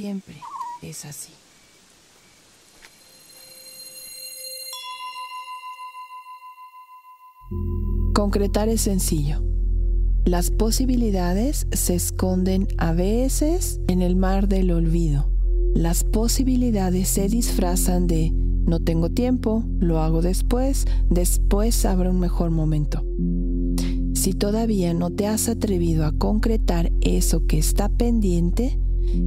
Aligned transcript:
siempre 0.00 0.36
es 0.80 1.04
así. 1.04 1.30
Concretar 8.14 8.70
es 8.70 8.80
sencillo. 8.80 9.42
Las 10.24 10.50
posibilidades 10.50 11.66
se 11.72 11.94
esconden 11.94 12.66
a 12.78 12.92
veces 12.92 13.80
en 13.88 14.00
el 14.00 14.16
mar 14.16 14.48
del 14.48 14.70
olvido. 14.70 15.30
Las 15.74 16.04
posibilidades 16.04 17.08
se 17.08 17.28
disfrazan 17.28 18.06
de 18.06 18.30
no 18.32 18.80
tengo 18.80 19.10
tiempo, 19.10 19.64
lo 19.80 20.00
hago 20.00 20.22
después, 20.22 20.86
después 21.10 21.84
habrá 21.84 22.08
un 22.10 22.20
mejor 22.20 22.50
momento. 22.50 23.04
Si 24.14 24.32
todavía 24.32 24.94
no 24.94 25.10
te 25.10 25.26
has 25.26 25.48
atrevido 25.50 26.06
a 26.06 26.12
concretar 26.12 26.90
eso 27.02 27.46
que 27.46 27.58
está 27.58 27.90
pendiente, 27.90 28.78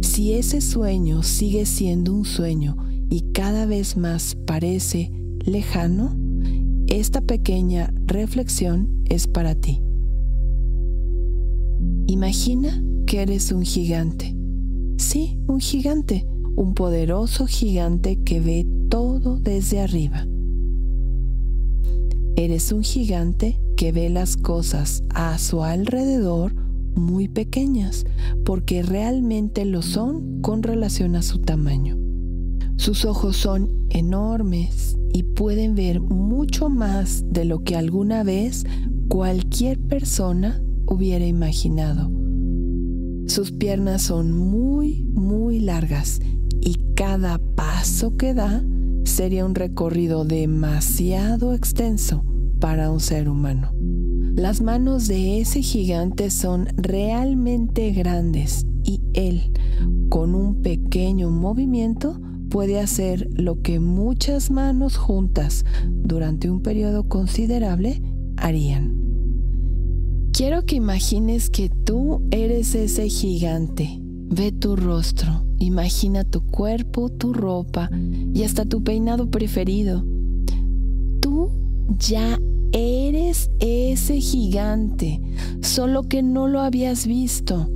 si 0.00 0.32
ese 0.32 0.60
sueño 0.60 1.22
sigue 1.22 1.66
siendo 1.66 2.14
un 2.14 2.24
sueño 2.24 2.76
y 3.10 3.32
cada 3.32 3.66
vez 3.66 3.96
más 3.96 4.36
parece 4.46 5.10
lejano, 5.44 6.16
esta 6.88 7.20
pequeña 7.20 7.92
reflexión 8.06 9.02
es 9.06 9.26
para 9.26 9.54
ti. 9.54 9.80
Imagina 12.06 12.82
que 13.06 13.22
eres 13.22 13.52
un 13.52 13.62
gigante. 13.62 14.36
Sí, 14.98 15.38
un 15.46 15.60
gigante, 15.60 16.26
un 16.54 16.74
poderoso 16.74 17.46
gigante 17.46 18.20
que 18.22 18.40
ve 18.40 18.66
todo 18.88 19.38
desde 19.38 19.80
arriba. 19.80 20.26
Eres 22.36 22.72
un 22.72 22.82
gigante 22.82 23.60
que 23.76 23.92
ve 23.92 24.08
las 24.08 24.36
cosas 24.36 25.02
a 25.10 25.38
su 25.38 25.62
alrededor 25.62 26.54
muy 26.94 27.28
pequeñas, 27.28 28.04
porque 28.44 28.82
realmente 28.82 29.64
lo 29.64 29.82
son 29.82 30.40
con 30.40 30.62
relación 30.62 31.16
a 31.16 31.22
su 31.22 31.38
tamaño. 31.38 31.96
Sus 32.76 33.04
ojos 33.04 33.36
son 33.36 33.70
enormes 33.90 34.96
y 35.12 35.22
pueden 35.22 35.74
ver 35.74 36.00
mucho 36.00 36.68
más 36.68 37.24
de 37.30 37.44
lo 37.44 37.62
que 37.62 37.76
alguna 37.76 38.22
vez 38.24 38.64
cualquier 39.08 39.78
persona 39.78 40.62
hubiera 40.86 41.26
imaginado. 41.26 42.10
Sus 43.26 43.52
piernas 43.52 44.02
son 44.02 44.32
muy, 44.32 45.04
muy 45.14 45.60
largas 45.60 46.20
y 46.60 46.76
cada 46.94 47.38
paso 47.38 48.16
que 48.16 48.34
da 48.34 48.64
sería 49.04 49.44
un 49.44 49.54
recorrido 49.54 50.24
demasiado 50.24 51.54
extenso 51.54 52.24
para 52.60 52.90
un 52.90 53.00
ser 53.00 53.28
humano. 53.28 53.72
Las 54.34 54.62
manos 54.62 55.08
de 55.08 55.40
ese 55.40 55.60
gigante 55.60 56.30
son 56.30 56.68
realmente 56.76 57.92
grandes 57.92 58.66
y 58.82 59.02
él, 59.12 59.52
con 60.08 60.34
un 60.34 60.62
pequeño 60.62 61.30
movimiento, 61.30 62.18
puede 62.48 62.80
hacer 62.80 63.28
lo 63.34 63.60
que 63.60 63.78
muchas 63.78 64.50
manos 64.50 64.96
juntas 64.96 65.66
durante 65.86 66.50
un 66.50 66.62
periodo 66.62 67.08
considerable 67.08 68.02
harían. 68.38 68.96
Quiero 70.32 70.64
que 70.64 70.76
imagines 70.76 71.50
que 71.50 71.68
tú 71.68 72.22
eres 72.30 72.74
ese 72.74 73.10
gigante. 73.10 73.98
Ve 74.00 74.50
tu 74.50 74.76
rostro, 74.76 75.44
imagina 75.58 76.24
tu 76.24 76.40
cuerpo, 76.40 77.10
tu 77.10 77.34
ropa 77.34 77.90
y 78.34 78.44
hasta 78.44 78.64
tu 78.64 78.82
peinado 78.82 79.30
preferido. 79.30 80.06
Tú 81.20 81.50
ya 81.98 82.38
eres 82.72 83.50
ese 83.60 84.20
gigante, 84.20 85.20
solo 85.60 86.02
que 86.04 86.22
no 86.22 86.48
lo 86.48 86.60
habías 86.60 87.06
visto. 87.06 87.68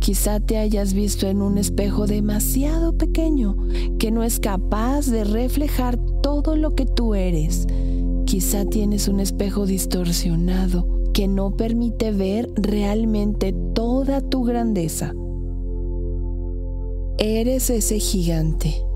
Quizá 0.00 0.40
te 0.40 0.56
hayas 0.56 0.94
visto 0.94 1.28
en 1.28 1.42
un 1.42 1.58
espejo 1.58 2.06
demasiado 2.06 2.96
pequeño 2.96 3.56
que 3.98 4.10
no 4.10 4.22
es 4.22 4.40
capaz 4.40 5.06
de 5.06 5.24
reflejar 5.24 5.98
todo 6.22 6.56
lo 6.56 6.74
que 6.74 6.86
tú 6.86 7.14
eres. 7.14 7.66
Quizá 8.24 8.64
tienes 8.64 9.08
un 9.08 9.20
espejo 9.20 9.66
distorsionado 9.66 10.86
que 11.12 11.28
no 11.28 11.56
permite 11.56 12.12
ver 12.12 12.48
realmente 12.54 13.52
toda 13.74 14.20
tu 14.22 14.44
grandeza. 14.44 15.12
Eres 17.18 17.68
ese 17.68 17.98
gigante. 17.98 18.89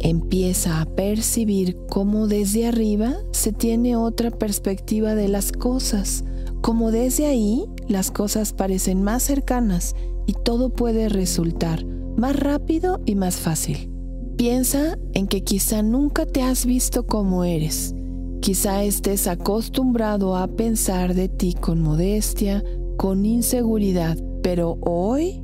Empieza 0.00 0.80
a 0.80 0.86
percibir 0.86 1.76
cómo 1.88 2.28
desde 2.28 2.66
arriba 2.66 3.16
se 3.32 3.52
tiene 3.52 3.96
otra 3.96 4.30
perspectiva 4.30 5.14
de 5.14 5.28
las 5.28 5.52
cosas 5.52 6.24
como 6.60 6.90
desde 6.90 7.26
ahí 7.26 7.64
las 7.86 8.10
cosas 8.10 8.52
parecen 8.52 9.02
más 9.02 9.22
cercanas 9.22 9.94
y 10.26 10.34
todo 10.34 10.70
puede 10.70 11.08
resultar 11.08 11.84
más 12.16 12.36
rápido 12.36 13.00
y 13.06 13.14
más 13.14 13.36
fácil. 13.36 13.90
Piensa 14.36 14.98
en 15.14 15.26
que 15.26 15.42
quizá 15.42 15.82
nunca 15.82 16.26
te 16.26 16.42
has 16.42 16.66
visto 16.66 17.06
como 17.06 17.44
eres. 17.44 17.94
Quizá 18.40 18.84
estés 18.84 19.26
acostumbrado 19.26 20.36
a 20.36 20.46
pensar 20.46 21.14
de 21.14 21.28
ti 21.28 21.54
con 21.54 21.80
modestia, 21.80 22.62
con 22.96 23.24
inseguridad, 23.24 24.18
pero 24.42 24.78
hoy, 24.82 25.42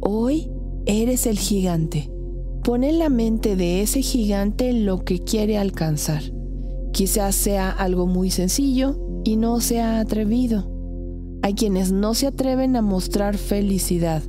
hoy 0.00 0.50
eres 0.86 1.26
el 1.26 1.38
gigante. 1.38 2.10
Pon 2.64 2.84
en 2.84 2.98
la 2.98 3.08
mente 3.08 3.56
de 3.56 3.82
ese 3.82 4.02
gigante 4.02 4.72
lo 4.72 5.04
que 5.04 5.20
quiere 5.20 5.58
alcanzar. 5.58 6.22
Quizás 6.92 7.34
sea 7.34 7.70
algo 7.70 8.06
muy 8.06 8.30
sencillo, 8.30 8.96
y 9.24 9.36
no 9.36 9.60
se 9.60 9.80
ha 9.80 10.00
atrevido. 10.00 10.70
Hay 11.42 11.54
quienes 11.54 11.92
no 11.92 12.14
se 12.14 12.26
atreven 12.26 12.76
a 12.76 12.82
mostrar 12.82 13.36
felicidad. 13.36 14.22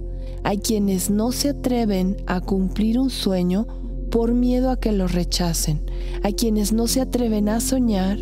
Hay 0.44 0.58
quienes 0.58 1.10
no 1.10 1.32
se 1.32 1.50
atreven 1.50 2.18
a 2.26 2.42
cumplir 2.42 3.00
un 3.00 3.10
sueño 3.10 3.68
por 4.10 4.34
miedo 4.34 4.70
a 4.70 4.80
que 4.80 4.92
lo 4.92 5.08
rechacen. 5.08 5.82
Hay 6.24 6.34
quienes 6.34 6.74
no 6.74 6.88
se 6.88 7.02
atreven 7.02 7.50
a 7.50 7.60
soñar 7.60 8.18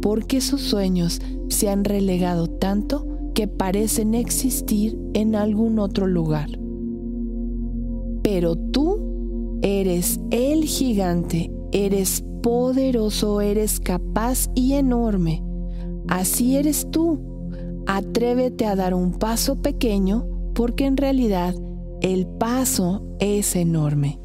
porque 0.00 0.40
sus 0.40 0.62
sueños 0.62 1.20
se 1.48 1.68
han 1.68 1.84
relegado 1.84 2.46
tanto 2.46 3.06
que 3.34 3.48
parecen 3.48 4.14
existir 4.14 4.98
en 5.14 5.34
algún 5.34 5.78
otro 5.78 6.06
lugar. 6.06 6.48
Pero 8.22 8.56
tú 8.56 9.05
eres 9.66 10.20
el 10.30 10.64
gigante, 10.64 11.50
eres 11.72 12.22
poderoso, 12.40 13.40
eres 13.40 13.80
capaz 13.80 14.48
y 14.54 14.74
enorme. 14.74 15.42
Así 16.06 16.56
eres 16.56 16.88
tú. 16.92 17.18
Atrévete 17.88 18.64
a 18.64 18.76
dar 18.76 18.94
un 18.94 19.12
paso 19.12 19.56
pequeño 19.56 20.24
porque 20.54 20.86
en 20.86 20.96
realidad 20.96 21.54
el 22.00 22.28
paso 22.28 23.02
es 23.18 23.56
enorme. 23.56 24.20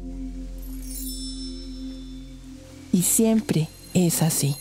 Y 2.92 3.02
siempre 3.02 3.68
es 3.94 4.22
así. 4.22 4.54